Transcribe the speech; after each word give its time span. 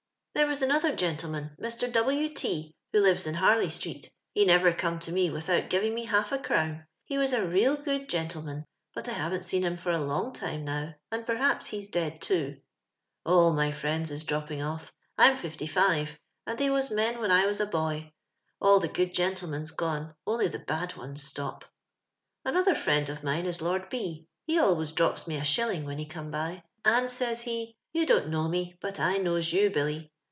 "There 0.41 0.47
was 0.47 0.61
another 0.61 0.95
gentleman, 0.95 1.51
Mr. 1.61 1.91
W. 1.91 2.29
T, 2.29 2.73
who 2.93 3.01
lives 3.01 3.27
in 3.27 3.35
Harley>street; 3.35 4.09
he 4.33 4.45
nerer 4.45 4.73
come 4.75 4.97
by 4.97 5.11
me 5.11 5.29
without 5.29 5.69
giving 5.69 5.93
mo 5.93 6.05
half 6.05 6.31
a 6.31 6.39
orown. 6.39 6.85
He 7.05 7.17
was 7.17 7.33
a 7.33 7.45
real 7.45 7.75
good 7.75 8.07
gentleman; 8.07 8.65
but 8.95 9.09
I 9.09 9.11
haven't 9.11 9.43
seen 9.43 9.63
liim 9.63 9.77
for 9.77 9.91
a 9.91 9.99
long 9.99 10.31
time 10.31 10.63
now, 10.63 10.95
and 11.11 11.25
porhapi 11.27 11.67
he's 11.67 11.89
dead 11.89 12.21
too." 12.21 12.59
All 13.25 13.51
my 13.51 13.71
friends 13.71 14.09
is 14.09 14.23
dropping 14.23 14.61
off. 14.61 14.93
I'm 15.17 15.35
fifty. 15.35 15.67
five, 15.67 16.17
and 16.47 16.57
tliey 16.57 16.71
was 16.71 16.89
men 16.89 17.19
when 17.19 17.29
1 17.29 17.45
was 17.45 17.59
a 17.59 17.67
l>oy. 17.67 18.13
All 18.61 18.79
tho 18.79 18.87
good 18.87 19.13
gentlemen's 19.13 19.71
gone, 19.71 20.15
only 20.25 20.47
the 20.47 20.63
lad 20.67 20.95
ones 20.95 21.21
stoj). 21.23 21.59
♦* 21.61 21.63
Another 22.45 22.73
friend 22.73 23.09
of 23.09 23.21
mine 23.21 23.45
is 23.45 23.57
Loni 23.57 23.89
B. 23.89 24.27
lie 24.47 24.57
always 24.57 24.93
drops 24.93 25.27
mo 25.27 25.35
a 25.35 25.43
shilling 25.43 25.83
when 25.83 25.97
he 25.99 26.05
come 26.05 26.31
by; 26.31 26.63
and, 26.85 27.09
says 27.09 27.41
he, 27.43 27.75
* 27.85 27.93
You 27.93 28.05
don't 28.05 28.29
know 28.29 28.47
me, 28.47 28.77
bat 28.81 28.97
I 28.97 29.17
knows 29.17 29.51
you, 29.51 29.69
Billy.' 29.69 30.07